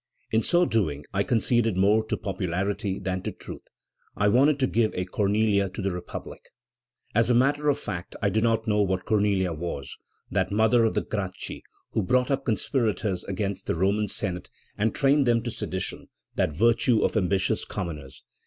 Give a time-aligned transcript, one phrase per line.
[0.31, 3.61] In so doing, I conceded more to popularity than to truth.
[4.17, 6.41] I wanted to give a Cornelia to the Republic.
[7.13, 9.95] As a matter of fact, I do not know what Cornelia was,
[10.31, 11.61] that mother of the Gracchi
[11.91, 17.03] who brought up conspirators against the Roman Senate, and trained them to sedition, that virtue
[17.03, 18.23] of ambitious commoners.